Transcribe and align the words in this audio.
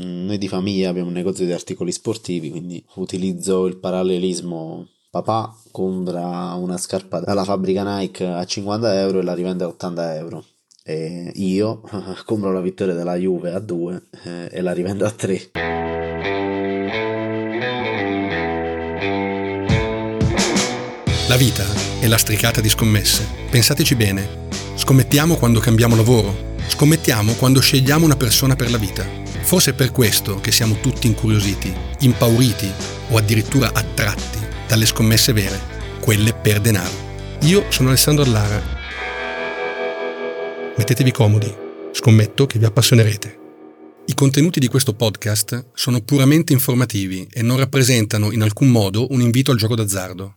Mm, 0.00 0.26
noi 0.26 0.38
di 0.38 0.48
famiglia 0.48 0.90
abbiamo 0.90 1.08
un 1.08 1.14
negozio 1.14 1.44
di 1.44 1.52
articoli 1.52 1.90
sportivi, 1.90 2.50
quindi 2.50 2.84
utilizzo 2.94 3.66
il 3.66 3.76
parallelismo. 3.78 4.86
Papà 5.10 5.56
compra 5.70 6.52
una 6.54 6.76
scarpa 6.76 7.20
dalla 7.20 7.42
fabbrica 7.42 7.98
Nike 7.98 8.26
a 8.26 8.44
50 8.44 9.00
euro 9.00 9.20
e 9.20 9.22
la 9.22 9.34
rivende 9.34 9.64
a 9.64 9.68
80 9.68 10.16
euro. 10.16 10.44
E 10.84 11.32
io 11.34 11.82
compro 12.24 12.52
la 12.52 12.60
vittoria 12.60 12.94
della 12.94 13.16
Juve 13.16 13.52
a 13.52 13.58
2 13.58 14.02
eh, 14.24 14.48
e 14.52 14.60
la 14.60 14.72
rivendo 14.72 15.04
a 15.04 15.10
3. 15.10 15.50
La 21.28 21.36
vita 21.36 21.64
è 22.00 22.06
lastricata 22.06 22.60
di 22.60 22.68
scommesse. 22.68 23.26
Pensateci 23.50 23.94
bene. 23.96 24.46
Scommettiamo 24.76 25.36
quando 25.36 25.60
cambiamo 25.60 25.96
lavoro. 25.96 26.56
Scommettiamo 26.68 27.32
quando 27.34 27.60
scegliamo 27.60 28.04
una 28.04 28.16
persona 28.16 28.54
per 28.54 28.70
la 28.70 28.78
vita. 28.78 29.27
Forse 29.48 29.70
è 29.70 29.72
per 29.72 29.92
questo 29.92 30.40
che 30.40 30.52
siamo 30.52 30.78
tutti 30.78 31.06
incuriositi, 31.06 31.74
impauriti 32.00 32.70
o 33.08 33.16
addirittura 33.16 33.72
attratti 33.72 34.38
dalle 34.66 34.84
scommesse 34.84 35.32
vere, 35.32 35.58
quelle 36.02 36.34
per 36.34 36.60
denaro. 36.60 36.92
Io 37.44 37.64
sono 37.70 37.88
Alessandro 37.88 38.24
Allara. 38.24 38.62
Mettetevi 40.76 41.10
comodi, 41.12 41.50
scommetto 41.92 42.44
che 42.44 42.58
vi 42.58 42.66
appassionerete. 42.66 43.38
I 44.04 44.12
contenuti 44.12 44.60
di 44.60 44.68
questo 44.68 44.92
podcast 44.92 45.70
sono 45.72 46.02
puramente 46.02 46.52
informativi 46.52 47.26
e 47.32 47.40
non 47.40 47.56
rappresentano 47.56 48.32
in 48.32 48.42
alcun 48.42 48.68
modo 48.68 49.10
un 49.12 49.22
invito 49.22 49.50
al 49.50 49.56
gioco 49.56 49.76
d'azzardo. 49.76 50.36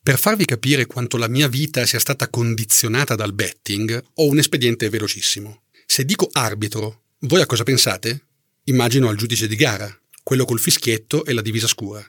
Per 0.00 0.16
farvi 0.16 0.44
capire 0.44 0.86
quanto 0.86 1.16
la 1.16 1.26
mia 1.26 1.48
vita 1.48 1.84
sia 1.86 1.98
stata 1.98 2.30
condizionata 2.30 3.16
dal 3.16 3.34
betting, 3.34 4.00
ho 4.14 4.28
un 4.28 4.38
espediente 4.38 4.88
velocissimo. 4.88 5.62
Se 5.84 6.04
dico 6.04 6.28
arbitro, 6.30 7.00
voi 7.24 7.40
a 7.40 7.46
cosa 7.46 7.62
pensate? 7.62 8.26
Immagino 8.64 9.08
al 9.08 9.16
giudice 9.16 9.46
di 9.46 9.54
gara, 9.56 9.88
quello 10.22 10.44
col 10.44 10.58
fischietto 10.58 11.24
e 11.24 11.32
la 11.32 11.40
divisa 11.40 11.66
scura. 11.66 12.04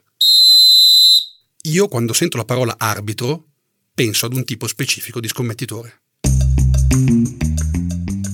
Io 1.64 1.88
quando 1.88 2.14
sento 2.14 2.38
la 2.38 2.46
parola 2.46 2.76
arbitro 2.78 3.50
penso 3.94 4.26
ad 4.26 4.34
un 4.34 4.44
tipo 4.44 4.68
specifico 4.68 5.20
di 5.20 5.28
scommettitore. 5.28 6.02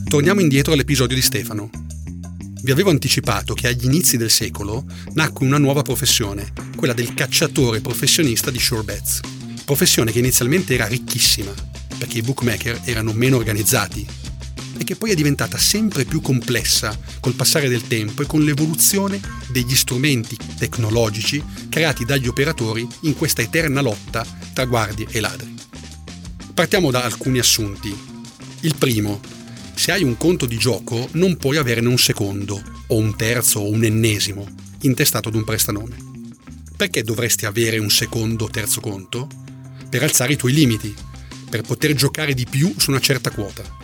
Torniamo 0.08 0.40
indietro 0.40 0.74
all'episodio 0.74 1.16
di 1.16 1.22
Stefano. 1.22 1.70
Vi 2.62 2.72
avevo 2.72 2.90
anticipato 2.90 3.54
che 3.54 3.68
agli 3.68 3.86
inizi 3.86 4.18
del 4.18 4.32
secolo 4.32 4.86
nacque 5.14 5.46
una 5.46 5.58
nuova 5.58 5.82
professione, 5.82 6.52
quella 6.76 6.94
del 6.94 7.14
cacciatore 7.14 7.82
professionista 7.82 8.52
di 8.52 8.60
sure 8.60 8.84
bets 8.84 9.20
professione 9.70 10.12
che 10.12 10.18
inizialmente 10.18 10.74
era 10.74 10.88
ricchissima, 10.88 11.54
perché 12.00 12.18
i 12.18 12.22
bookmaker 12.24 12.82
erano 12.86 13.14
meno 13.14 13.38
organizzati, 13.38 14.04
che 14.90 14.96
poi 14.96 15.12
è 15.12 15.14
diventata 15.14 15.60
sempre 15.60 16.04
più 16.04 16.20
complessa 16.20 17.00
col 17.20 17.36
passare 17.36 17.70
del 17.70 17.86
tempo 17.86 18.24
e 18.24 18.26
con 18.26 18.42
l'evoluzione 18.42 19.22
degli 19.52 19.76
strumenti 19.76 20.36
tecnologici 20.58 21.44
creati 21.70 22.06
dagli 22.06 22.28
operatori 22.28 22.88
in 23.02 23.16
questa 23.16 23.44
eterna 23.44 23.82
lotta 23.82 24.26
tra 24.52 24.66
guardie 24.66 25.06
e 25.12 25.20
ladri. 25.20 25.54
Partiamo 26.56 26.90
da 26.90 27.04
alcuni 27.04 27.38
assunti. 27.38 27.96
Il 28.62 28.74
primo, 28.80 29.20
se 29.76 29.92
hai 29.92 30.02
un 30.02 30.18
conto 30.18 30.48
di 30.48 30.58
gioco 30.58 31.08
non 31.12 31.38
puoi 31.38 31.58
averne 31.58 31.88
un 31.88 32.00
secondo, 32.00 32.60
o 32.88 32.96
un 32.98 33.16
terzo 33.16 33.60
o 33.60 33.70
un 33.70 33.84
ennesimo, 33.84 34.48
intestato 34.82 35.30
ad 35.30 35.36
un 35.36 35.44
prestanome. 35.44 35.98
Perché 36.76 37.04
dovresti 37.04 37.46
avere 37.46 37.78
un 37.78 37.92
secondo 37.92 38.46
o 38.46 38.50
terzo 38.50 38.82
conto? 38.82 39.28
per 39.88 40.02
alzare 40.02 40.34
i 40.34 40.36
tuoi 40.36 40.54
limiti, 40.54 40.96
per 41.48 41.62
poter 41.62 41.94
giocare 41.94 42.34
di 42.34 42.48
più 42.50 42.74
su 42.76 42.90
una 42.90 43.00
certa 43.00 43.30
quota. 43.30 43.79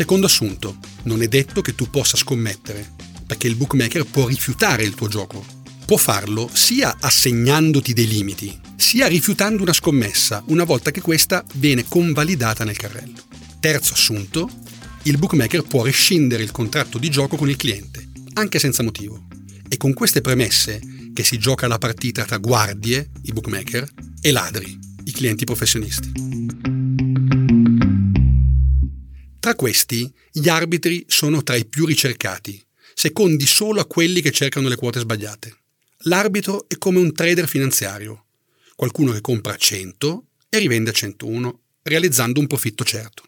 Secondo 0.00 0.24
assunto, 0.24 0.78
non 1.02 1.20
è 1.20 1.28
detto 1.28 1.60
che 1.60 1.74
tu 1.74 1.90
possa 1.90 2.16
scommettere, 2.16 2.94
perché 3.26 3.48
il 3.48 3.54
bookmaker 3.54 4.06
può 4.06 4.28
rifiutare 4.28 4.82
il 4.82 4.94
tuo 4.94 5.08
gioco. 5.08 5.44
Può 5.84 5.98
farlo 5.98 6.48
sia 6.50 6.96
assegnandoti 6.98 7.92
dei 7.92 8.06
limiti, 8.08 8.58
sia 8.76 9.08
rifiutando 9.08 9.60
una 9.60 9.74
scommessa 9.74 10.42
una 10.46 10.64
volta 10.64 10.90
che 10.90 11.02
questa 11.02 11.44
viene 11.56 11.84
convalidata 11.86 12.64
nel 12.64 12.78
carrello. 12.78 13.20
Terzo 13.60 13.92
assunto, 13.92 14.48
il 15.02 15.18
bookmaker 15.18 15.64
può 15.64 15.84
rescindere 15.84 16.44
il 16.44 16.50
contratto 16.50 16.96
di 16.96 17.10
gioco 17.10 17.36
con 17.36 17.50
il 17.50 17.56
cliente, 17.56 18.08
anche 18.32 18.58
senza 18.58 18.82
motivo. 18.82 19.26
E 19.68 19.76
con 19.76 19.92
queste 19.92 20.22
premesse 20.22 20.80
che 21.12 21.24
si 21.24 21.36
gioca 21.36 21.68
la 21.68 21.76
partita 21.76 22.24
tra 22.24 22.38
guardie, 22.38 23.10
i 23.24 23.32
bookmaker, 23.32 23.86
e 24.22 24.32
ladri, 24.32 24.78
i 25.04 25.12
clienti 25.12 25.44
professionisti. 25.44 26.49
Tra 29.50 29.58
questi, 29.58 30.08
gli 30.30 30.48
arbitri 30.48 31.04
sono 31.08 31.42
tra 31.42 31.56
i 31.56 31.64
più 31.64 31.84
ricercati, 31.84 32.64
secondi 32.94 33.46
solo 33.46 33.80
a 33.80 33.84
quelli 33.84 34.20
che 34.20 34.30
cercano 34.30 34.68
le 34.68 34.76
quote 34.76 35.00
sbagliate. 35.00 35.56
L'arbitro 36.02 36.66
è 36.68 36.78
come 36.78 37.00
un 37.00 37.12
trader 37.12 37.48
finanziario, 37.48 38.26
qualcuno 38.76 39.10
che 39.10 39.20
compra 39.20 39.54
a 39.54 39.56
100 39.56 40.24
e 40.48 40.58
rivende 40.58 40.90
a 40.90 40.92
101, 40.92 41.62
realizzando 41.82 42.38
un 42.38 42.46
profitto 42.46 42.84
certo. 42.84 43.24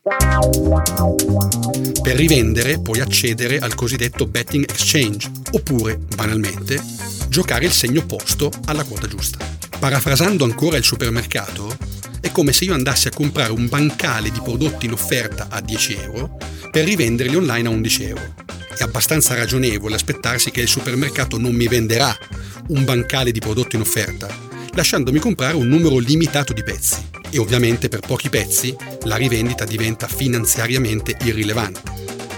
Per 2.00 2.16
rivendere 2.16 2.80
puoi 2.80 3.00
accedere 3.00 3.58
al 3.58 3.74
cosiddetto 3.74 4.24
betting 4.28 4.62
exchange, 4.62 5.28
oppure, 5.50 5.96
banalmente, 5.96 6.80
giocare 7.28 7.64
il 7.64 7.72
segno 7.72 7.98
opposto 7.98 8.48
alla 8.66 8.84
quota 8.84 9.08
giusta. 9.08 9.44
Parafrasando 9.76 10.44
ancora 10.44 10.76
il 10.76 10.84
supermercato, 10.84 11.76
è 12.22 12.30
come 12.30 12.52
se 12.52 12.64
io 12.64 12.72
andassi 12.72 13.08
a 13.08 13.12
comprare 13.12 13.50
un 13.50 13.68
bancale 13.68 14.30
di 14.30 14.40
prodotti 14.40 14.86
in 14.86 14.92
offerta 14.92 15.48
a 15.50 15.60
10 15.60 15.94
euro 15.96 16.38
per 16.70 16.84
rivenderli 16.84 17.34
online 17.34 17.66
a 17.68 17.72
11 17.72 18.04
euro. 18.04 18.34
È 18.78 18.82
abbastanza 18.84 19.34
ragionevole 19.34 19.96
aspettarsi 19.96 20.52
che 20.52 20.60
il 20.60 20.68
supermercato 20.68 21.36
non 21.36 21.52
mi 21.52 21.66
venderà 21.66 22.16
un 22.68 22.84
bancale 22.84 23.32
di 23.32 23.40
prodotti 23.40 23.74
in 23.74 23.82
offerta, 23.82 24.28
lasciandomi 24.74 25.18
comprare 25.18 25.56
un 25.56 25.66
numero 25.66 25.98
limitato 25.98 26.52
di 26.52 26.62
pezzi. 26.62 27.10
E 27.28 27.38
ovviamente 27.38 27.88
per 27.88 28.00
pochi 28.00 28.30
pezzi 28.30 28.74
la 29.02 29.16
rivendita 29.16 29.64
diventa 29.64 30.06
finanziariamente 30.06 31.16
irrilevante. 31.24 31.80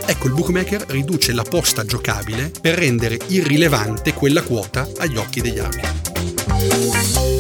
Ecco, 0.07 0.29
il 0.29 0.33
bookmaker 0.33 0.87
riduce 0.89 1.33
la 1.33 1.43
posta 1.43 1.85
giocabile 1.85 2.51
per 2.59 2.79
rendere 2.79 3.19
irrilevante 3.27 4.15
quella 4.15 4.43
quota 4.43 4.89
agli 4.97 5.17
occhi 5.17 5.43
degli 5.43 5.59
arbitri. 5.59 7.34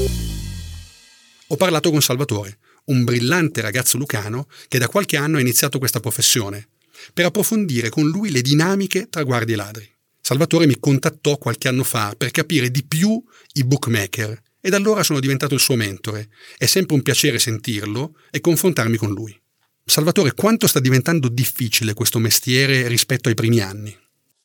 Ho 1.54 1.56
parlato 1.56 1.92
con 1.92 2.02
Salvatore, 2.02 2.58
un 2.86 3.04
brillante 3.04 3.60
ragazzo 3.60 3.96
lucano 3.96 4.48
che 4.66 4.78
da 4.78 4.88
qualche 4.88 5.16
anno 5.16 5.36
ha 5.36 5.40
iniziato 5.40 5.78
questa 5.78 6.00
professione, 6.00 6.66
per 7.12 7.26
approfondire 7.26 7.90
con 7.90 8.08
lui 8.08 8.32
le 8.32 8.42
dinamiche 8.42 9.08
tra 9.08 9.22
guardie 9.22 9.54
e 9.54 9.56
ladri. 9.56 9.88
Salvatore 10.20 10.66
mi 10.66 10.80
contattò 10.80 11.38
qualche 11.38 11.68
anno 11.68 11.84
fa 11.84 12.12
per 12.18 12.32
capire 12.32 12.72
di 12.72 12.82
più 12.84 13.22
i 13.52 13.62
bookmaker 13.62 14.36
e 14.60 14.68
da 14.68 14.78
allora 14.78 15.04
sono 15.04 15.20
diventato 15.20 15.54
il 15.54 15.60
suo 15.60 15.76
mentore. 15.76 16.28
È 16.58 16.66
sempre 16.66 16.96
un 16.96 17.02
piacere 17.02 17.38
sentirlo 17.38 18.16
e 18.32 18.40
confrontarmi 18.40 18.96
con 18.96 19.12
lui. 19.12 19.40
Salvatore, 19.84 20.34
quanto 20.34 20.66
sta 20.66 20.80
diventando 20.80 21.28
difficile 21.28 21.94
questo 21.94 22.18
mestiere 22.18 22.88
rispetto 22.88 23.28
ai 23.28 23.36
primi 23.36 23.60
anni? 23.60 23.96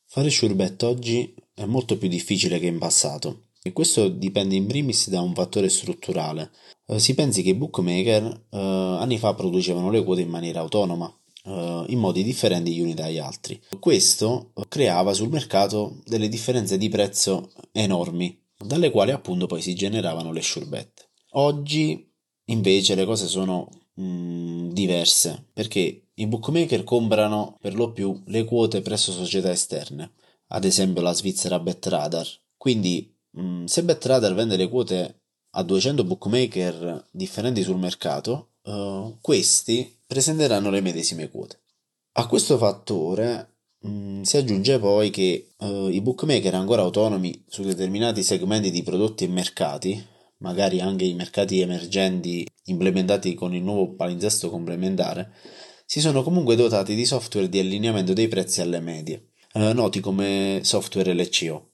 Fare 0.06 0.30
sciurbetto 0.30 0.88
oggi 0.88 1.34
è 1.56 1.66
molto 1.66 1.97
più 1.97 2.08
difficile 2.08 2.59
che 2.59 2.68
in 2.68 2.78
passato. 2.78 3.46
E 3.69 3.72
questo 3.72 4.07
dipende 4.09 4.56
in 4.56 4.66
primis 4.66 5.09
da 5.09 5.22
un 5.22 5.35
fattore 5.35 5.69
strutturale. 5.69 6.50
Eh, 6.88 6.97
si 6.97 7.13
pensi 7.13 7.44
che 7.44 7.50
i 7.50 7.53
bookmaker 7.53 8.46
eh, 8.50 8.57
anni 8.57 9.19
fa 9.19 9.35
producevano 9.35 9.91
le 9.91 10.03
quote 10.03 10.22
in 10.22 10.30
maniera 10.30 10.62
autonoma, 10.62 11.16
eh, 11.46 11.84
in 11.88 12.00
modi 12.00 12.24
differenti 12.24 12.74
gli 12.74 12.81
uni 12.81 12.96
dagli 12.96 13.19
altri. 13.19 13.62
Questo 13.79 14.53
creava 14.69 15.13
sul 15.13 15.29
mercato 15.29 16.00
delle 16.06 16.29
differenze 16.29 16.79
di 16.79 16.90
prezzo 16.90 17.52
enormi, 17.72 18.35
dalle 18.58 18.90
quali 18.90 19.12
appunto 19.12 19.46
poi 19.46 19.62
si 19.62 19.75
generavano 19.75 20.31
le 20.31 20.41
sciurbette. 20.41 21.09
Oggi 21.34 22.12
invece 22.46 22.96
le 22.96 23.06
cose 23.06 23.28
sono 23.28 23.69
mh, 23.94 24.03
mm, 24.03 24.69
diverse 24.72 25.46
perché 25.53 26.08
i 26.16 26.25
bookmaker 26.25 26.84
comprano 26.84 27.56
per 27.62 27.75
lo 27.75 27.91
più 27.91 28.19
le 28.25 28.46
quote 28.46 28.81
presso 28.81 29.12
società 29.12 29.52
esterne, 29.52 30.13
ad 30.47 30.66
esempio 30.66 31.03
la 31.03 31.13
Svizzera 31.13 31.59
BetRadar. 31.59 32.28
Quindi 32.58 33.17
Mm, 33.19 33.19
se 33.66 33.84
BetRadar 33.84 34.34
vende 34.34 34.58
le 34.58 34.67
quote 34.67 35.22
a 35.52 35.64
200 35.64 36.03
bookmaker 36.03 37.08
differenti 37.11 37.64
sul 37.64 37.78
mercato, 37.78 38.53
uh, 38.64 39.17
questi 39.22 39.99
presenteranno 40.05 40.70
le 40.70 40.81
medesime 40.81 41.29
quote. 41.29 41.59
A 42.14 42.28
questo 42.28 42.58
fattore 42.58 43.58
um, 43.81 44.22
si 44.22 44.37
aggiunge 44.37 44.79
poi 44.79 45.09
che 45.09 45.53
uh, 45.58 45.87
i 45.87 46.02
bookmaker 46.02 46.53
ancora 46.53 46.81
autonomi 46.81 47.43
su 47.47 47.64
determinati 47.64 48.23
segmenti 48.23 48.72
di 48.72 48.84
prodotti 48.84 49.23
e 49.23 49.28
mercati, 49.28 50.05
magari 50.37 50.82
anche 50.82 51.05
i 51.05 51.14
mercati 51.14 51.61
emergenti 51.61 52.47
implementati 52.66 53.34
con 53.34 53.53
il 53.53 53.64
nuovo 53.64 53.93
palinsesto 53.96 54.49
complementare, 54.49 55.32
si 55.85 55.99
sono 55.99 56.22
comunque 56.22 56.55
dotati 56.55 56.93
di 56.93 57.05
software 57.05 57.49
di 57.49 57.59
allineamento 57.59 58.14
dei 58.14 58.28
prezzi 58.28 58.61
alle 58.61 58.79
medie, 58.79 59.32
uh, 59.53 59.73
noti 59.73 59.99
come 59.99 60.59
software 60.64 61.14
LCO 61.14 61.69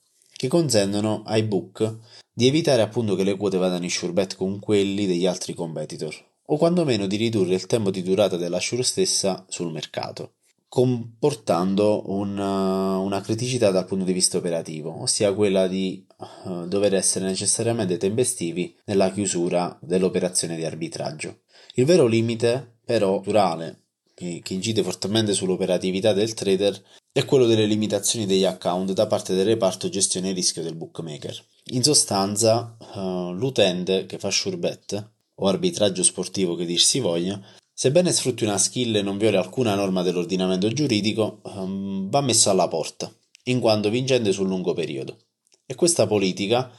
che 0.46 0.48
consentono 0.48 1.24
ai 1.26 1.44
book 1.44 1.98
di 2.32 2.48
evitare 2.48 2.82
appunto 2.82 3.16
che 3.16 3.24
le 3.24 3.36
quote 3.36 3.58
vadano 3.58 3.84
in 3.84 3.90
sure 3.90 4.14
bet 4.14 4.36
con 4.36 4.60
quelli 4.60 5.08
degli 5.08 5.26
altri 5.26 5.54
competitor, 5.54 6.14
o 6.48 6.58
quantomeno 6.58 7.08
di 7.08 7.16
ridurre 7.16 7.56
il 7.56 7.66
tempo 7.66 7.92
di 7.92 8.04
durata 8.04 8.38
della 8.38 8.60
sure 8.60 8.84
stessa 8.84 9.46
sul 9.48 9.72
mercato. 9.72 10.34
comportando 10.68 12.12
una, 12.12 12.98
una, 12.98 13.22
criticità 13.22 13.72
dal 13.72 13.86
punto 13.86 14.04
di 14.04 14.12
vista 14.12 14.38
operativo, 14.38 15.02
ossia 15.02 15.34
quella 15.34 15.68
di 15.68 16.06
uh, 16.44 16.68
dover 16.68 16.96
essere 16.96 17.26
necessariamente 17.26 17.96
tempestivi 17.96 18.76
nella 18.84 19.10
chiusura 19.12 19.78
dell'operazione 19.82 20.58
di 20.58 20.66
arbitraggio. 20.66 21.44
Il 21.76 21.86
vero 21.86 22.08
limite, 22.08 22.80
però, 22.84 23.16
naturale, 23.16 23.85
che, 24.16 24.40
che 24.42 24.54
incide 24.54 24.82
fortemente 24.82 25.34
sull'operatività 25.34 26.14
del 26.14 26.34
trader, 26.34 26.82
è 27.12 27.26
quello 27.26 27.46
delle 27.46 27.66
limitazioni 27.66 28.26
degli 28.26 28.46
account 28.46 28.94
da 28.94 29.06
parte 29.06 29.36
del 29.36 29.46
reparto 29.46 29.90
gestione 29.90 30.32
rischio 30.32 30.64
del 30.64 30.76
bookmaker. 30.76 31.46
In 31.72 31.84
sostanza, 31.84 32.76
uh, 32.96 33.32
l'utente 33.34 34.06
che 34.06 34.18
fa 34.18 34.32
sure 34.32 34.58
bet 34.58 35.12
o 35.36 35.48
arbitraggio 35.48 36.02
sportivo 36.02 36.56
che 36.56 36.66
dir 36.66 36.80
si 36.80 37.00
voglia, 37.00 37.40
sebbene 37.74 38.12
sfrutti 38.12 38.46
una 38.46 38.58
skill 38.58 38.96
e 38.96 39.02
non 39.02 39.18
violi 39.18 39.36
alcuna 39.36 39.76
norma 39.76 40.02
dell'ordinamento 40.02 40.70
giuridico, 40.70 41.42
um, 41.44 42.10
va 42.10 42.22
messo 42.22 42.50
alla 42.50 42.70
porta, 42.70 43.14
in 43.44 43.60
quanto 43.60 43.90
vincente 43.90 44.32
sul 44.32 44.48
lungo 44.48 44.74
periodo. 44.74 45.18
E 45.66 45.76
questa 45.76 46.08
politica, 46.08 46.72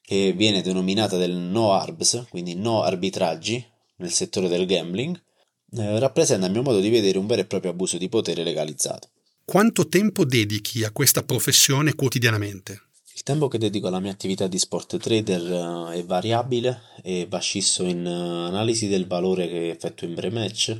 che 0.00 0.32
viene 0.32 0.62
denominata 0.62 1.16
del 1.16 1.34
no 1.34 1.72
arbs, 1.72 2.26
quindi 2.30 2.54
no 2.54 2.82
arbitraggi 2.82 3.64
nel 3.96 4.12
settore 4.12 4.48
del 4.48 4.66
gambling, 4.66 5.20
eh, 5.76 5.98
rappresenta 5.98 6.46
a 6.46 6.48
mio 6.48 6.62
modo 6.62 6.80
di 6.80 6.90
vedere 6.90 7.18
un 7.18 7.26
vero 7.26 7.42
e 7.42 7.46
proprio 7.46 7.72
abuso 7.72 7.98
di 7.98 8.08
potere 8.08 8.42
legalizzato. 8.42 9.08
Quanto 9.44 9.88
tempo 9.88 10.24
dedichi 10.24 10.84
a 10.84 10.90
questa 10.90 11.22
professione 11.22 11.94
quotidianamente? 11.94 12.82
Il 13.14 13.22
tempo 13.22 13.48
che 13.48 13.58
dedico 13.58 13.88
alla 13.88 13.98
mia 13.98 14.12
attività 14.12 14.46
di 14.46 14.58
sport 14.58 14.96
trader 14.98 15.90
eh, 15.90 15.98
è 15.98 16.04
variabile 16.04 16.82
e 17.02 17.26
va 17.28 17.38
scisso 17.38 17.84
in 17.84 18.06
eh, 18.06 18.46
analisi 18.46 18.86
del 18.88 19.06
valore 19.06 19.48
che 19.48 19.70
effettuo 19.70 20.06
in 20.06 20.14
pre-match 20.14 20.78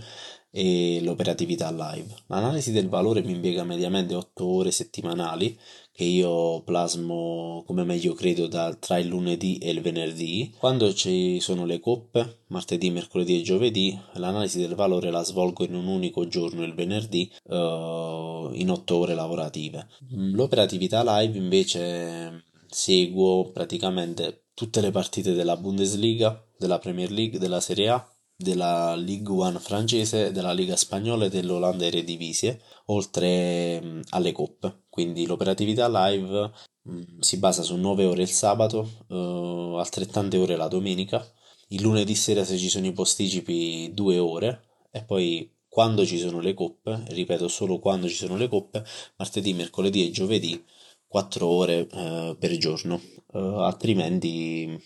e 0.51 1.01
l'operatività 1.03 1.71
live. 1.71 2.15
L'analisi 2.27 2.73
del 2.73 2.89
valore 2.89 3.23
mi 3.23 3.33
impiega 3.33 3.65
mediamente 3.65 4.15
8 4.15 4.47
ore 4.47 4.71
settimanali 4.71 5.59
che 5.99 6.05
io 6.05 6.63
plasmo 6.63 7.65
come 7.67 7.83
meglio 7.83 8.15
credo 8.15 8.47
da, 8.47 8.73
tra 8.73 8.99
il 8.99 9.09
lunedì 9.09 9.59
e 9.59 9.71
il 9.71 9.81
venerdì. 9.81 10.55
Quando 10.57 10.95
ci 10.95 11.41
sono 11.41 11.65
le 11.65 11.81
coppe, 11.81 12.43
martedì, 12.51 12.89
mercoledì 12.91 13.41
e 13.41 13.43
giovedì, 13.43 13.99
l'analisi 14.13 14.61
del 14.61 14.77
valore 14.77 15.11
la 15.11 15.25
svolgo 15.25 15.65
in 15.65 15.75
un 15.75 15.89
unico 15.89 16.29
giorno, 16.29 16.63
il 16.63 16.75
venerdì, 16.75 17.29
uh, 17.47 18.49
in 18.53 18.69
8 18.69 18.97
ore 18.97 19.15
lavorative. 19.17 19.89
L'operatività 20.11 21.03
live 21.03 21.37
invece 21.37 22.45
seguo 22.69 23.51
praticamente 23.51 24.45
tutte 24.55 24.81
le 24.81 24.93
partite 24.93 25.33
della 25.33 25.57
Bundesliga, 25.57 26.41
della 26.57 26.79
Premier 26.79 27.11
League, 27.11 27.41
della 27.41 27.59
Serie 27.59 27.89
A 27.89 28.09
della 28.41 28.95
Ligue 28.95 29.49
1 29.49 29.59
francese, 29.59 30.31
della 30.31 30.53
Liga 30.53 30.77
spagnola 30.77 31.25
e 31.25 31.29
dell'Olanda 31.29 31.87
Eredivisie, 31.87 32.61
oltre 32.87 34.01
alle 34.11 34.31
coppe. 34.31 34.85
Quindi 34.99 35.27
l'operatività 35.27 35.89
live 35.89 36.51
mh, 36.83 37.21
si 37.21 37.37
basa 37.37 37.63
su 37.63 37.77
9 37.77 38.05
ore 38.05 38.23
il 38.23 38.29
sabato, 38.29 39.05
uh, 39.07 39.77
altrettante 39.77 40.37
ore 40.39 40.57
la 40.57 40.67
domenica, 40.67 41.25
il 41.69 41.83
lunedì 41.83 42.17
sera 42.17 42.43
se 42.43 42.59
ci 42.59 42.69
sono 42.69 42.87
i 42.87 42.93
posticipi 42.93 43.93
2 43.95 44.19
ore. 44.19 44.63
E 44.91 45.05
poi 45.05 45.55
quando 45.69 46.05
ci 46.05 46.19
sono 46.19 46.41
le 46.41 46.53
coppe, 46.53 47.05
ripeto 47.11 47.47
solo 47.47 47.79
quando 47.79 48.09
ci 48.09 48.17
sono 48.17 48.37
le 48.37 48.49
coppe, 48.49 48.85
martedì, 49.19 49.53
mercoledì 49.53 50.05
e 50.05 50.11
giovedì 50.11 50.65
4 51.07 51.47
ore 51.47 51.87
uh, 51.93 52.37
per 52.37 52.57
giorno, 52.57 53.01
uh, 53.35 53.39
altrimenti 53.39 54.83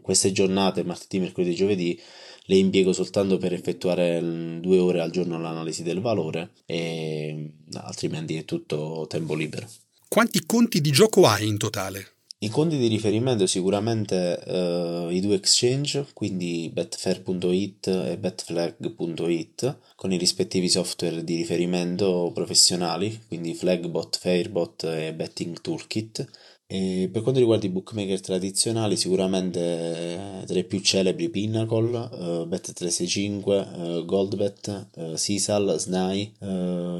queste 0.00 0.30
giornate, 0.30 0.84
martedì, 0.84 1.18
mercoledì 1.18 1.52
e 1.52 1.56
giovedì, 1.56 2.00
le 2.46 2.56
impiego 2.56 2.92
soltanto 2.92 3.38
per 3.38 3.52
effettuare 3.52 4.20
mm, 4.20 4.58
due 4.58 4.78
ore 4.78 5.00
al 5.00 5.10
giorno 5.10 5.38
l'analisi 5.38 5.82
del 5.82 6.00
valore 6.00 6.50
e 6.66 7.52
altrimenti 7.74 8.36
è 8.36 8.44
tutto 8.44 9.06
tempo 9.08 9.34
libero. 9.34 9.68
Quanti 10.08 10.44
conti 10.46 10.80
di 10.80 10.90
gioco 10.90 11.26
hai 11.26 11.46
in 11.46 11.58
totale? 11.58 12.16
I 12.38 12.50
conti 12.50 12.76
di 12.76 12.88
riferimento 12.88 13.46
sicuramente 13.46 14.38
uh, 14.44 15.10
i 15.10 15.20
due 15.20 15.36
exchange, 15.36 16.08
quindi 16.12 16.70
betfair.it 16.70 17.86
e 17.86 18.18
betflag.it, 18.18 19.78
con 19.96 20.12
i 20.12 20.18
rispettivi 20.18 20.68
software 20.68 21.24
di 21.24 21.36
riferimento 21.36 22.30
professionali, 22.34 23.22
quindi 23.26 23.54
Flagbot, 23.54 24.18
Fairbot 24.18 24.84
e 24.84 25.14
Betting 25.14 25.58
Toolkit, 25.62 26.28
e 26.68 27.08
per 27.12 27.22
quanto 27.22 27.38
riguarda 27.38 27.66
i 27.66 27.70
bookmaker 27.70 28.20
tradizionali, 28.20 28.96
sicuramente 28.96 29.60
eh, 29.60 30.44
tra 30.46 30.58
i 30.58 30.64
più 30.64 30.80
celebri 30.80 31.28
Pinnacle, 31.28 31.96
uh, 31.96 32.48
Bet365, 32.48 34.00
uh, 34.00 34.04
Goldbet, 34.04 34.88
uh, 34.96 35.14
Sisal, 35.14 35.76
SNAI, 35.78 36.34
uh, 36.40 36.46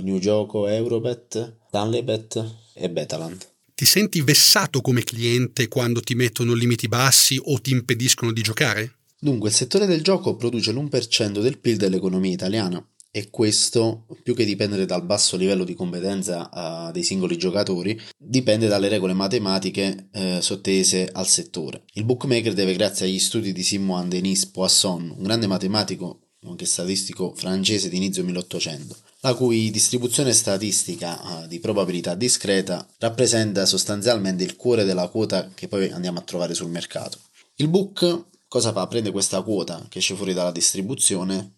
New 0.03 0.19
Gioco, 0.19 0.69
Eurobet, 0.69 1.57
Stanleybet 1.67 2.55
e 2.75 2.91
Betaland. 2.91 3.45
Ti 3.75 3.85
senti 3.85 4.23
vessato 4.23 4.81
come 4.81 5.03
cliente 5.03 5.67
quando 5.67 6.01
ti 6.01 6.15
mettono 6.15 6.55
limiti 6.55 6.87
bassi 6.87 7.39
o 7.43 7.61
ti 7.61 7.73
impediscono 7.73 8.33
di 8.33 8.43
giocare? 8.43 8.95
Dunque, 9.19 9.49
il 9.49 9.55
settore 9.55 9.87
del 9.87 10.03
gioco 10.03 10.37
produce 10.37 10.73
l'1% 10.73 11.41
del 11.41 11.59
PIL 11.59 11.77
dell'economia 11.77 12.33
italiana 12.33 12.87
e 13.17 13.31
questo, 13.31 14.05
più 14.23 14.35
che 14.35 14.45
dipendere 14.45 14.85
dal 14.85 15.03
basso 15.03 15.39
livello 15.39 15.65
di 15.65 15.73
competenza 15.73 16.51
uh, 16.53 16.93
dei 16.93 17.03
singoli 17.03 17.39
giocatori, 17.39 17.99
dipende 18.15 18.67
dalle 18.67 18.89
regole 18.89 19.15
matematiche 19.15 20.11
uh, 20.13 20.41
sottese 20.41 21.09
al 21.11 21.27
settore. 21.27 21.85
Il 21.95 22.05
bookmaker 22.05 22.53
deve, 22.53 22.75
grazie 22.75 23.07
agli 23.07 23.19
studi 23.19 23.53
di 23.53 23.63
Simon 23.63 24.11
Denis 24.11 24.45
Poisson, 24.45 25.15
un 25.17 25.23
grande 25.23 25.47
matematico 25.47 26.25
nonché 26.41 26.67
statistico 26.67 27.33
francese 27.35 27.89
di 27.89 27.97
inizio 27.97 28.23
1800, 28.23 28.95
la 29.21 29.33
cui 29.33 29.71
distribuzione 29.71 30.35
statistica 30.35 31.19
uh, 31.23 31.47
di 31.47 31.59
probabilità 31.59 32.15
discreta 32.15 32.87
rappresenta 32.99 33.65
sostanzialmente 33.65 34.45
il 34.45 34.57
cuore 34.57 34.85
della 34.85 35.09
quota 35.09 35.49
che 35.55 35.69
poi 35.69 35.91
andiamo 35.91 36.19
a 36.19 36.23
trovare 36.23 36.53
sul 36.53 36.69
mercato. 36.69 37.19
Il 37.55 37.69
book 37.69 38.27
cosa 38.47 38.73
fa? 38.73 38.87
Prende 38.87 39.11
questa 39.11 39.41
quota 39.41 39.87
che 39.89 40.01
esce 40.01 40.15
fuori 40.15 40.35
dalla 40.35 40.53
distribuzione 40.53 41.56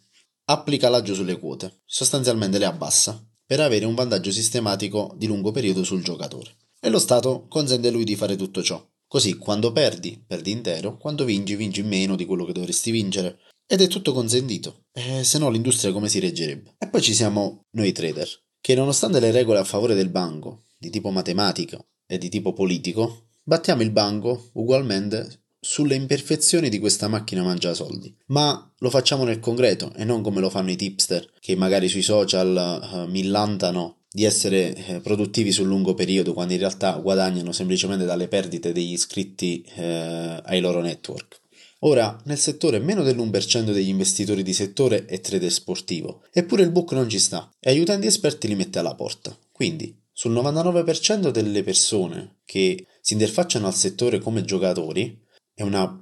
applica 0.51 0.89
l'aggio 0.89 1.15
sulle 1.15 1.39
quote, 1.39 1.83
sostanzialmente 1.85 2.59
le 2.59 2.65
abbassa, 2.65 3.23
per 3.45 3.61
avere 3.61 3.85
un 3.85 3.95
vantaggio 3.95 4.31
sistematico 4.31 5.15
di 5.17 5.27
lungo 5.27 5.51
periodo 5.51 5.85
sul 5.85 6.03
giocatore. 6.03 6.57
E 6.81 6.89
lo 6.89 6.99
Stato 6.99 7.47
consente 7.49 7.91
lui 7.91 8.05
di 8.05 8.17
fare 8.17 8.37
tutto 8.37 8.63
ciò. 8.63 8.85
Così 9.07 9.37
quando 9.37 9.73
perdi, 9.73 10.23
perdi 10.27 10.51
intero, 10.51 10.97
quando 10.97 11.25
vinci, 11.25 11.57
vinci 11.57 11.83
meno 11.83 12.15
di 12.15 12.25
quello 12.25 12.45
che 12.45 12.53
dovresti 12.53 12.91
vincere. 12.91 13.39
Ed 13.67 13.83
è 13.83 13.89
tutto 13.89 14.13
consentito, 14.13 14.85
eh, 14.93 15.23
se 15.25 15.39
no 15.39 15.51
l'industria 15.51 15.93
come 15.93 16.09
si 16.09 16.19
reggerebbe? 16.19 16.77
E 16.79 16.89
poi 16.89 17.03
ci 17.03 17.15
siamo 17.15 17.65
noi 17.73 17.93
trader, 17.93 18.29
che 18.61 18.75
nonostante 18.75 19.21
le 19.21 19.31
regole 19.31 19.59
a 19.59 19.65
favore 19.65 19.95
del 19.95 20.09
banco, 20.09 20.65
di 20.79 20.89
tipo 20.89 21.11
matematico 21.11 21.89
e 22.07 22.17
di 22.17 22.31
tipo 22.31 22.55
politico, 22.55 23.29
battiamo 23.43 23.83
il 23.83 23.91
banco 23.91 24.51
ugualmente 24.55 25.48
sulle 25.61 25.95
imperfezioni 25.95 26.69
di 26.69 26.79
questa 26.79 27.09
macchina 27.09 27.43
mangia 27.43 27.75
soldi, 27.75 28.15
ma 28.27 28.71
lo 28.79 28.91
facciamo 28.91 29.25
nel 29.25 29.41
concreto 29.41 29.93
e 29.97 30.05
non 30.05 30.23
come 30.23 30.41
lo 30.41 30.51
fanno 30.51 30.71
i 30.71 30.77
tipster 30.77 31.31
che 31.41 31.57
magari 31.57 31.89
sui 31.89 32.03
social 32.03 33.07
uh, 33.07 33.11
millantano 33.11 33.99
di 34.11 34.25
essere 34.25 34.75
eh, 34.75 35.01
produttivi 35.01 35.53
sul 35.53 35.67
lungo 35.67 35.95
periodo 35.95 36.33
quando 36.33 36.55
in 36.55 36.59
realtà 36.59 36.93
guadagnano 36.93 37.53
semplicemente 37.53 38.07
dalle 38.07 38.29
perdite 38.29 38.73
degli 38.73 38.93
iscritti 38.93 39.63
eh, 39.77 40.41
ai 40.45 40.61
loro 40.61 40.81
network. 40.81 41.41
Ora, 41.81 42.21
nel 42.25 42.39
settore 42.39 42.81
meno 42.81 43.03
dell'1% 43.03 43.71
degli 43.71 43.89
investitori 43.89 44.43
di 44.43 44.53
settore 44.53 45.05
è 45.05 45.21
trader 45.21 45.53
sportivo, 45.53 46.23
eppure 46.33 46.63
il 46.63 46.73
book 46.73 46.93
non 46.93 47.09
ci 47.09 47.21
sta 47.21 47.49
e 47.61 47.71
aiutanti 47.71 48.07
esperti 48.07 48.49
li 48.49 48.57
mette 48.57 48.81
alla 48.81 48.95
porta. 48.97 49.37
Quindi, 49.53 49.97
sul 50.13 50.33
99% 50.33 51.29
delle 51.31 51.63
persone 51.63 52.39
che 52.45 52.87
si 53.01 53.13
interfacciano 53.13 53.69
al 53.69 53.75
settore 53.75 54.19
come 54.19 54.43
giocatori, 54.43 55.17
e 55.59 55.65
una, 55.65 55.93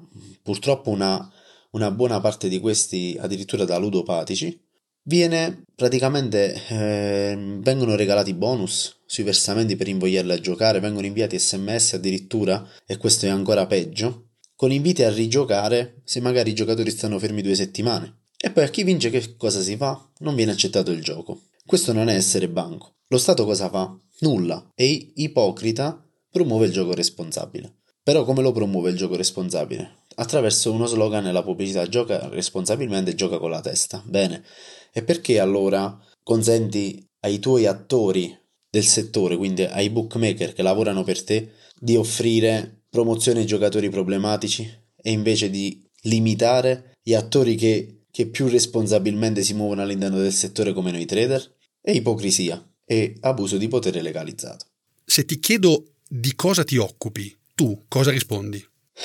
purtroppo 0.42 0.90
una, 0.90 1.32
una 1.70 1.90
buona 1.90 2.20
parte 2.20 2.48
di 2.48 2.60
questi 2.60 3.16
addirittura 3.18 3.64
da 3.64 3.78
ludopatici, 3.78 4.62
viene 5.04 5.64
praticamente 5.75 6.62
eh, 6.68 7.58
vengono 7.60 7.96
regalati 7.96 8.34
bonus 8.34 9.02
sui 9.06 9.25
versamenti 9.25 9.75
per 9.75 9.88
invogliarli 9.88 10.32
a 10.32 10.40
giocare, 10.40 10.80
vengono 10.80 11.06
inviati 11.06 11.38
sms 11.38 11.94
addirittura, 11.94 12.68
e 12.86 12.98
questo 12.98 13.25
è 13.25 13.30
ancora 13.30 13.66
peggio, 13.66 14.32
con 14.54 14.72
inviti 14.72 15.02
a 15.04 15.10
rigiocare 15.10 16.02
se 16.04 16.20
magari 16.20 16.50
i 16.50 16.54
giocatori 16.54 16.90
stanno 16.90 17.18
fermi 17.18 17.40
due 17.40 17.54
settimane. 17.54 18.25
E 18.36 18.50
poi 18.50 18.64
a 18.64 18.68
chi 18.68 18.82
vince 18.82 19.08
che 19.08 19.36
cosa 19.36 19.62
si 19.62 19.76
fa? 19.76 20.06
Non 20.18 20.34
viene 20.34 20.52
accettato 20.52 20.90
il 20.90 21.02
gioco. 21.02 21.44
Questo 21.64 21.94
non 21.94 22.10
è 22.10 22.14
essere 22.14 22.50
banco. 22.50 22.96
Lo 23.08 23.16
Stato 23.16 23.46
cosa 23.46 23.70
fa? 23.70 23.98
Nulla. 24.20 24.72
E 24.75 25.12
ipocrita 25.14 26.04
promuove 26.30 26.66
il 26.66 26.72
gioco 26.72 26.92
responsabile. 26.92 27.75
Però 28.06 28.25
come 28.25 28.40
lo 28.40 28.52
promuove 28.52 28.90
il 28.90 28.96
gioco 28.96 29.16
responsabile? 29.16 30.02
Attraverso 30.14 30.70
uno 30.70 30.86
slogan 30.86 31.26
e 31.26 31.32
la 31.32 31.42
pubblicità 31.42 31.88
gioca 31.88 32.28
responsabilmente 32.28 33.16
gioca 33.16 33.38
con 33.38 33.50
la 33.50 33.60
testa. 33.60 34.00
Bene, 34.06 34.44
e 34.92 35.02
perché 35.02 35.40
allora 35.40 36.00
consenti 36.22 37.04
ai 37.22 37.40
tuoi 37.40 37.66
attori 37.66 38.32
del 38.70 38.84
settore, 38.84 39.36
quindi 39.36 39.64
ai 39.64 39.90
bookmaker 39.90 40.52
che 40.52 40.62
lavorano 40.62 41.02
per 41.02 41.25
te, 41.25 41.50
di 41.80 41.96
offrire 41.96 42.82
promozione 42.88 43.40
ai 43.40 43.46
giocatori 43.46 43.90
problematici 43.90 44.62
e 45.02 45.10
invece 45.10 45.50
di 45.50 45.84
limitare 46.02 46.92
gli 47.02 47.14
attori 47.14 47.56
che, 47.56 48.02
che 48.12 48.28
più 48.28 48.46
responsabilmente 48.46 49.42
si 49.42 49.52
muovono 49.52 49.82
all'interno 49.82 50.18
del 50.18 50.32
settore 50.32 50.72
come 50.72 50.92
noi 50.92 51.06
trader? 51.06 51.54
e 51.80 51.92
ipocrisia 51.92 52.64
e 52.84 53.16
abuso 53.20 53.56
di 53.56 53.66
potere 53.66 54.00
legalizzato. 54.00 54.66
Se 55.04 55.25
ti 55.25 55.40
chiedo 55.40 55.94
di 56.08 56.36
cosa 56.36 56.62
ti 56.62 56.76
occupi, 56.76 57.36
tu 57.56 57.86
cosa 57.88 58.10
rispondi? 58.10 58.62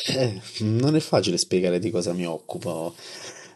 Eh, 0.08 0.41
non 0.60 0.96
è 0.98 1.00
facile 1.00 1.38
spiegare 1.38 1.79
di 1.79 1.89
cosa 1.89 2.12
mi 2.12 2.27
occupo, 2.27 2.93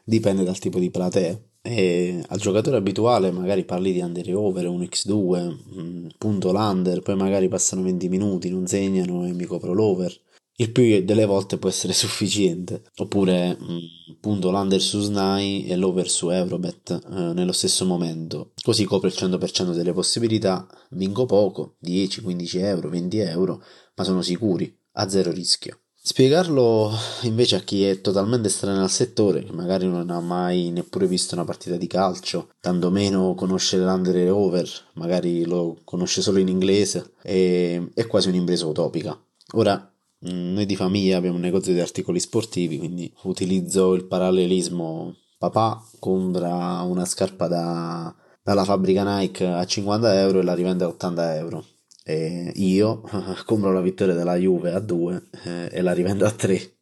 dipende 0.06 0.46
dal 0.46 0.58
tipo 0.58 0.80
di 0.80 0.90
platea. 0.90 1.38
E 1.62 2.24
al 2.28 2.40
giocatore 2.40 2.78
abituale 2.78 3.32
magari 3.32 3.66
parli 3.66 3.92
di 3.92 4.00
under 4.00 4.30
e 4.30 4.34
over, 4.34 4.66
1x2, 4.66 5.82
mm, 5.82 6.08
punto 6.18 6.52
l'under, 6.52 7.02
poi 7.02 7.16
magari 7.18 7.50
passano 7.50 7.82
20 7.82 8.08
minuti, 8.08 8.50
non 8.50 8.68
segnano 8.68 9.26
e 9.26 9.34
mi 9.34 9.44
copro 9.44 9.74
l'over. 9.74 10.18
Il 10.58 10.72
più 10.72 11.04
delle 11.04 11.26
volte 11.26 11.58
può 11.58 11.68
essere 11.68 11.92
sufficiente. 11.94 12.84
Oppure 12.98 13.58
mm, 13.62 13.78
punto 14.22 14.50
l'under 14.50 14.80
su 14.80 15.02
SNAI 15.02 15.66
e 15.66 15.76
l'over 15.76 16.10
su 16.10 16.30
Eurobet 16.30 16.92
eh, 16.92 17.34
nello 17.34 17.52
stesso 17.52 17.86
momento. 17.86 18.52
Così 18.64 18.86
copro 18.86 19.08
il 19.08 19.16
100% 19.18 19.74
delle 19.74 19.92
possibilità, 19.92 20.66
vinco 20.92 21.26
poco, 21.26 21.76
10, 21.80 22.22
15 22.22 22.58
euro, 22.60 22.90
20 22.90 23.18
euro, 23.18 23.62
ma 23.96 24.04
sono 24.04 24.22
sicuri, 24.22 24.74
a 24.96 25.10
zero 25.10 25.32
rischio. 25.32 25.80
Spiegarlo 26.08 26.92
invece 27.24 27.56
a 27.56 27.62
chi 27.62 27.84
è 27.84 28.00
totalmente 28.00 28.48
estraneo 28.48 28.84
al 28.84 28.92
settore, 28.92 29.44
che 29.44 29.52
magari 29.52 29.88
non 29.88 30.12
ha 30.12 30.20
mai 30.20 30.70
neppure 30.70 31.08
visto 31.08 31.34
una 31.34 31.46
partita 31.46 31.78
di 31.78 31.88
calcio, 31.88 32.50
tantomeno 32.60 33.34
conosce 33.34 33.78
l'under 33.78 34.18
e 34.18 34.30
over, 34.30 34.70
magari 34.94 35.46
lo 35.46 35.80
conosce 35.84 36.22
solo 36.22 36.38
in 36.38 36.48
inglese, 36.48 37.14
è, 37.24 37.82
è 37.96 38.06
quasi 38.06 38.28
un'impresa 38.30 38.68
utopica. 38.68 39.20
Ora, 39.54 39.92
mm, 40.30 40.54
noi 40.54 40.68
di 40.68 40.76
famiglia 40.76 41.18
abbiamo 41.18 41.38
un 41.38 41.42
negozio 41.42 41.74
di 41.74 41.80
articoli 41.80 42.20
sportivi, 42.20 42.78
quindi 42.78 43.12
utilizzo 43.24 43.96
il 43.96 44.06
parallelismo. 44.06 45.16
Papà 45.40 45.84
compra 45.98 46.82
una 46.82 47.06
scarpa 47.06 47.48
da, 47.48 48.16
dalla 48.44 48.64
fabbrica 48.64 49.18
Nike 49.18 49.44
a 49.48 49.66
50 49.66 50.20
euro 50.20 50.40
e 50.40 50.44
la 50.44 50.54
rivende 50.54 50.84
a 50.84 50.90
80 50.90 51.36
euro 51.38 51.66
e 52.08 52.52
io 52.54 53.02
compro 53.46 53.74
la 53.74 53.82
vittoria 53.82 54.14
della 54.14 54.36
Juve 54.36 54.72
a 54.72 54.80
2 54.80 55.24
eh, 55.46 55.70
e 55.72 55.82
la 55.82 55.92
rivendo 55.92 56.26
a 56.26 56.32
3. 56.32 56.74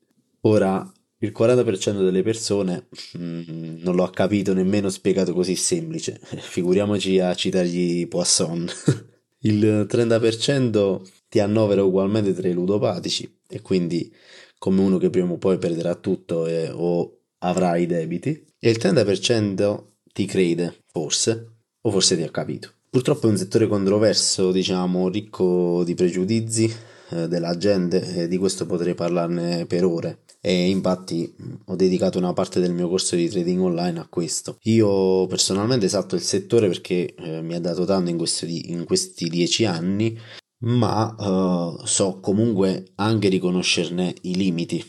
Ora, 0.42 0.92
il 1.20 1.32
40% 1.34 2.04
delle 2.04 2.22
persone 2.24 2.88
mm, 3.18 3.78
non 3.82 3.96
lo 3.96 4.06
capito 4.10 4.54
nemmeno 4.54 4.90
spiegato 4.90 5.34
così 5.34 5.56
semplice, 5.56 6.20
figuriamoci 6.28 7.20
a 7.20 7.34
citargli 7.34 8.06
Poisson. 8.10 8.68
il 9.44 9.88
30% 9.90 11.02
ti 11.30 11.40
annovera 11.40 11.84
ugualmente 11.84 12.34
tra 12.34 12.50
i 12.50 12.54
ludopatici 12.54 13.40
e 13.48 13.62
quindi 13.62 14.14
come 14.58 14.82
uno 14.82 14.98
che 14.98 15.10
prima 15.10 15.32
o 15.32 15.38
poi 15.38 15.58
perderà 15.58 15.96
tutto 15.96 16.48
e, 16.48 16.70
o 16.70 17.20
avrà 17.40 17.78
i 17.78 17.86
debiti 17.86 18.46
e 18.60 18.70
il 18.70 18.78
30% 18.78 19.84
ti 20.12 20.26
crede, 20.26 20.84
forse, 20.92 21.56
o 21.82 21.92
forse 21.92 22.18
ti 22.18 22.24
ha 22.24 22.30
capito. 22.30 22.72
Purtroppo 22.94 23.26
è 23.26 23.32
un 23.32 23.38
settore 23.38 23.66
controverso, 23.66 24.52
diciamo, 24.52 25.10
ricco 25.10 25.82
di 25.84 25.96
pregiudizi 25.96 26.72
eh, 27.10 27.28
della 27.28 27.58
gente 27.58 28.04
e 28.16 28.28
di 28.28 28.38
questo 28.38 28.68
potrei 28.68 28.94
parlarne 28.94 29.66
per 29.66 29.84
ore. 29.84 30.20
E 30.40 30.70
infatti 30.70 31.34
ho 31.66 31.76
dedicato 31.76 32.20
una 32.20 32.34
parte 32.34 32.60
del 32.60 32.72
mio 32.72 32.88
corso 32.88 33.16
di 33.16 33.28
trading 33.28 33.62
online 33.62 34.00
a 34.00 34.08
questo. 34.08 34.60
Io 34.66 35.26
personalmente 35.26 35.90
salto 35.90 36.14
il 36.14 36.22
settore 36.22 36.68
perché 36.68 37.16
eh, 37.16 37.42
mi 37.42 37.56
ha 37.56 37.60
dato 37.60 37.84
tanto 37.84 38.12
in 38.12 38.18
questi, 38.18 38.70
in 38.70 38.84
questi 38.84 39.28
dieci 39.28 39.66
anni, 39.66 40.16
ma 40.60 41.16
eh, 41.20 41.88
so 41.88 42.20
comunque 42.20 42.92
anche 42.98 43.28
riconoscerne 43.28 44.14
i 44.22 44.36
limiti, 44.36 44.86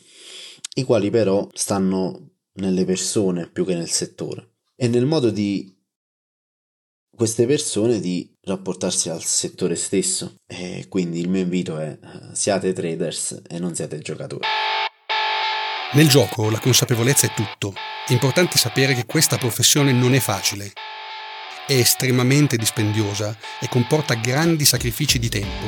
i 0.74 0.82
quali 0.82 1.08
però 1.08 1.48
stanno 1.54 2.32
nelle 2.56 2.84
persone 2.84 3.48
più 3.50 3.64
che 3.64 3.74
nel 3.74 3.88
settore 3.88 4.56
e 4.76 4.88
nel 4.88 5.06
modo 5.06 5.30
di 5.30 5.74
queste 7.14 7.46
persone 7.46 8.00
di 8.00 8.30
rapportarsi 8.42 9.08
al 9.08 9.22
settore 9.22 9.76
stesso 9.76 10.34
e 10.46 10.86
quindi 10.88 11.20
il 11.20 11.28
mio 11.28 11.42
invito 11.42 11.78
è 11.78 11.88
eh, 11.88 12.34
siate 12.34 12.72
traders 12.72 13.42
e 13.48 13.58
non 13.58 13.74
siate 13.74 13.98
giocatori. 13.98 14.46
Nel 15.92 16.08
gioco 16.08 16.50
la 16.50 16.58
consapevolezza 16.58 17.26
è 17.26 17.34
tutto. 17.34 17.72
È 18.06 18.12
importante 18.12 18.58
sapere 18.58 18.94
che 18.94 19.06
questa 19.06 19.38
professione 19.38 19.92
non 19.92 20.12
è 20.14 20.18
facile. 20.18 20.72
È 21.66 21.72
estremamente 21.72 22.56
dispendiosa 22.56 23.36
e 23.60 23.68
comporta 23.68 24.14
grandi 24.14 24.64
sacrifici 24.64 25.18
di 25.18 25.28
tempo. 25.28 25.66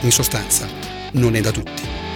In 0.00 0.10
sostanza, 0.10 0.66
non 1.12 1.36
è 1.36 1.40
da 1.40 1.52
tutti. 1.52 2.07